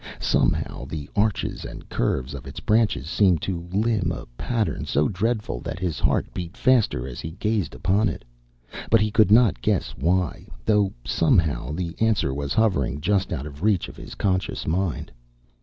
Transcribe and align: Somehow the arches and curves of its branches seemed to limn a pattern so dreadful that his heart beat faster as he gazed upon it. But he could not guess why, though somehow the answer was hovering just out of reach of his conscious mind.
Somehow 0.19 0.85
the 0.85 1.07
arches 1.15 1.63
and 1.63 1.87
curves 1.87 2.33
of 2.33 2.47
its 2.47 2.59
branches 2.59 3.07
seemed 3.07 3.39
to 3.43 3.67
limn 3.71 4.11
a 4.11 4.25
pattern 4.35 4.83
so 4.85 5.07
dreadful 5.07 5.59
that 5.59 5.77
his 5.77 5.99
heart 5.99 6.25
beat 6.33 6.57
faster 6.57 7.07
as 7.07 7.19
he 7.19 7.33
gazed 7.33 7.75
upon 7.75 8.09
it. 8.09 8.25
But 8.89 9.01
he 9.01 9.11
could 9.11 9.29
not 9.29 9.61
guess 9.61 9.91
why, 9.95 10.47
though 10.65 10.91
somehow 11.05 11.71
the 11.73 11.93
answer 12.01 12.33
was 12.33 12.55
hovering 12.55 12.99
just 12.99 13.31
out 13.31 13.45
of 13.45 13.61
reach 13.61 13.87
of 13.89 13.95
his 13.95 14.15
conscious 14.15 14.65
mind. 14.65 15.11